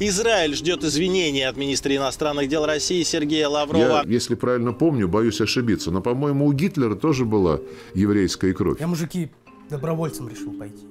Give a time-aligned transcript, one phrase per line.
[0.00, 4.02] Израиль ждет извинений от министра иностранных дел России Сергея Лаврова.
[4.04, 7.60] Я, если правильно помню, боюсь ошибиться, но, по-моему, у Гитлера тоже была
[7.94, 8.80] еврейская кровь.
[8.80, 9.30] Я, мужики,
[9.70, 10.84] добровольцем решил пойти.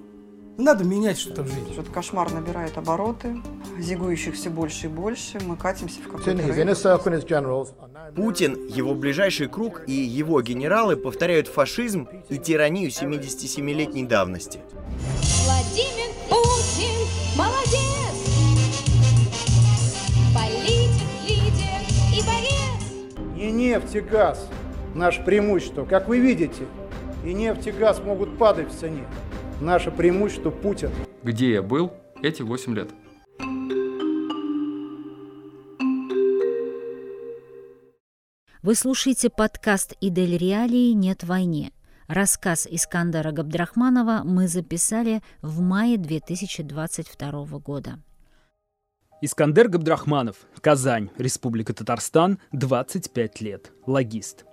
[0.58, 1.74] Надо менять что-то в жизни.
[1.74, 3.42] Этот кошмар набирает обороты,
[3.78, 5.40] зигующих все больше и больше.
[5.46, 6.32] Мы катимся в какой-то
[8.16, 14.60] Путин, его ближайший круг и его генералы повторяют фашизм и тиранию 77-летней давности.
[15.44, 17.83] Владимир Путин молодец!
[23.44, 24.48] Не нефть и газ–
[24.96, 25.84] наше преимущество.
[25.84, 26.66] Как вы видите,
[27.26, 29.04] и нефть и газ могут падать в цене.
[29.60, 30.92] Наше преимущество– Путин.
[31.24, 32.92] Где я был эти 8 лет?
[38.62, 40.94] Вы слушаете подкаст «Идель Реалии.
[40.94, 41.74] Нет войне».
[42.08, 48.00] Рассказ Искандера Габдрахманова мы записали в мае 2022 года.
[49.26, 54.44] Искандер Габдрахманов, Казань, Республика Татарстан, 25 лет, логист.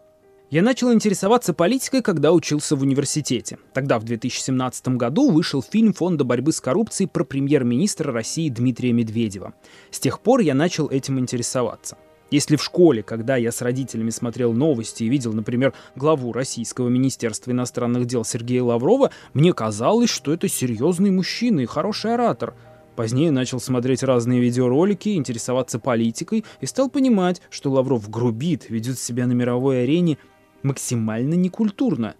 [0.49, 3.59] Я начал интересоваться политикой, когда учился в университете.
[3.75, 9.55] Тогда, в 2017 году, вышел фильм Фонда борьбы с коррупцией про премьер-министра России Дмитрия Медведева.
[9.91, 11.99] С тех пор я начал этим интересоваться.
[12.31, 17.51] Если в школе, когда я с родителями смотрел новости и видел, например, главу Российского Министерства
[17.51, 22.55] иностранных дел Сергея Лаврова, мне казалось, что это серьезный мужчина и хороший оратор.
[22.97, 29.27] Позднее начал смотреть разные видеоролики, интересоваться политикой и стал понимать, что Лавров грубит, ведет себя
[29.27, 30.19] на мировой арене
[30.63, 32.15] максимально некультурно.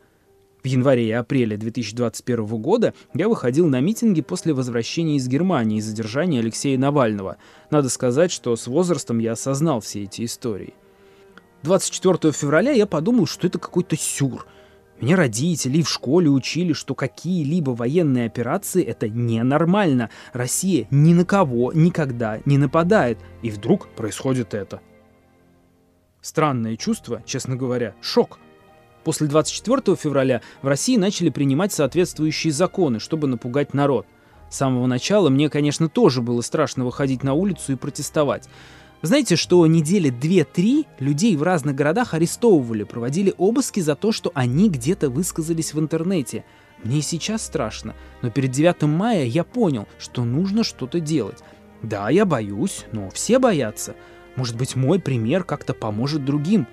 [0.63, 5.83] В январе и апреле 2021 года я выходил на митинги после возвращения из Германии и
[5.83, 7.39] задержания Алексея Навального.
[7.71, 10.75] Надо сказать, что с возрастом я осознал все эти истории.
[11.63, 14.47] 24 февраля я подумал, что это какой-то сюр.
[15.01, 20.11] Меня родители и в школе учили, что какие-либо военные операции— это ненормально.
[20.35, 23.19] Россия ни на кого никогда не нападает.
[23.41, 24.81] И вдруг происходит это.
[26.21, 28.39] Странное чувство, честно говоря, шок.
[29.03, 34.07] После 24 февраля в России начали принимать соответствующие законы, чтобы напугать народ.
[34.51, 38.51] С самого начала мне, конечно, тоже было страшно выходить на улицу и протестовать.
[39.03, 44.69] Знаете, что недели 2-3 людей в разных городах арестовывали, проводили обыски за то, что они
[44.69, 46.45] где-то высказались в интернете.
[46.85, 51.39] Мне и сейчас страшно, но перед 9 мая я понял, что нужно что-то делать.
[51.83, 53.97] Да, я боюсь, но все боятся.
[54.37, 56.67] Может быть, мой пример как-то поможет другим.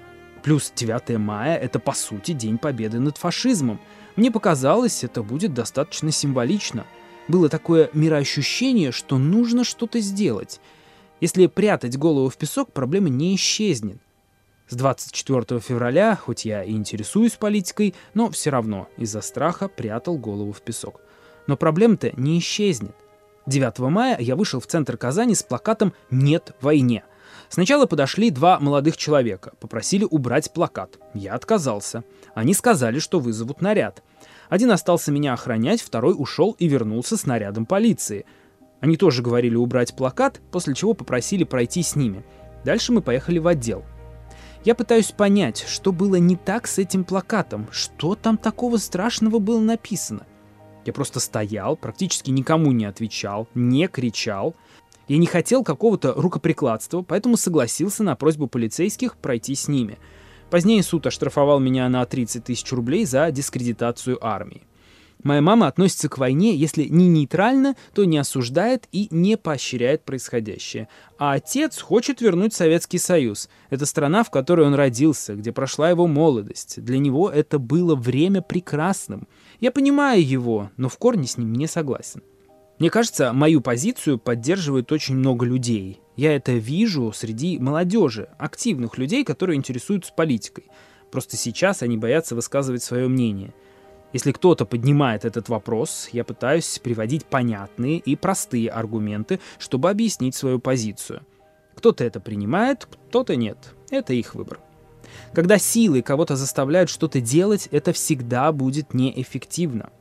[0.43, 3.79] Плюс 9 мая— это, по сути, День Победы над фашизмом.
[4.17, 6.85] Мне показалось, это будет достаточно символично.
[7.29, 10.59] Было такое мироощущение, что нужно что-то сделать.
[11.19, 13.97] Если прятать голову в песок, проблема не исчезнет.
[14.69, 20.51] С 24 февраля, хоть я и интересуюсь политикой, но все равно из-за страха прятал голову
[20.51, 21.01] в песок.
[21.47, 22.95] Но проблема-то не исчезнет.
[23.45, 27.03] 9 мая я вышел в центр Казани с плакатом «Нет войне».
[27.49, 30.99] Сначала подошли два молодых человека, попросили убрать плакат.
[31.13, 32.03] Я отказался.
[32.35, 34.03] Они сказали, что вызовут наряд.
[34.49, 38.25] Один остался меня охранять, второй ушел и вернулся с нарядом полиции.
[38.79, 42.23] Они тоже говорили убрать плакат, после чего попросили пройти с ними.
[42.63, 43.83] Дальше мы поехали в отдел.
[44.63, 49.59] Я пытаюсь понять, что было не так с этим плакатом, что там такого страшного было
[49.59, 50.25] написано.
[50.85, 54.55] Я просто стоял, практически никому не отвечал, не кричал,
[55.07, 59.97] я не хотел какого-то рукоприкладства, поэтому согласился на просьбу полицейских пройти с ними.
[60.49, 64.63] Позднее суд оштрафовал меня на 30 тысяч рублей за дискредитацию армии.
[65.23, 70.87] Моя мама относится к войне, если не нейтрально, то не осуждает и не поощряет происходящее.
[71.17, 73.49] А отец хочет вернуть Советский Союз.
[73.69, 76.81] Это страна, в которой он родился, где прошла его молодость.
[76.83, 79.27] Для него это было время прекрасным.
[79.59, 82.21] Я понимаю его, но в корне с ним не согласен.
[82.79, 85.99] Мне кажется, мою позицию поддерживает очень много людей.
[86.15, 90.65] Я это вижу среди молодежи, активных людей, которые интересуются политикой.
[91.11, 93.53] Просто сейчас они боятся высказывать свое мнение.
[94.13, 100.59] Если кто-то поднимает этот вопрос, я пытаюсь приводить понятные и простые аргументы, чтобы объяснить свою
[100.59, 101.21] позицию.
[101.75, 103.57] Кто-то это принимает, кто-то нет.
[103.91, 104.59] Это их выбор.
[105.33, 109.91] Когда силы кого-то заставляют что-то делать, это всегда будет неэффективно.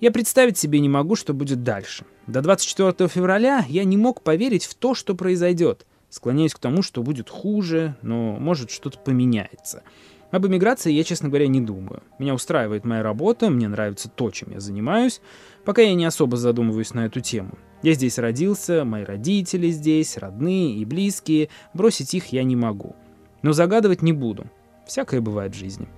[0.00, 2.04] Я представить себе не могу, что будет дальше.
[2.26, 5.86] До 24 февраля я не мог поверить в то, что произойдет.
[6.10, 9.82] Склоняюсь к тому, что будет хуже, но может что-то поменяется.
[10.30, 12.02] Об эмиграции я, честно говоря, не думаю.
[12.18, 15.20] Меня устраивает моя работа, мне нравится то, чем я занимаюсь.
[15.64, 17.58] Пока я не особо задумываюсь на эту тему.
[17.82, 21.48] Я здесь родился, мои родители здесь, родные и близкие.
[21.74, 22.96] Бросить их я не могу.
[23.42, 24.46] Но загадывать не буду.
[24.86, 25.88] Всякое бывает в жизни.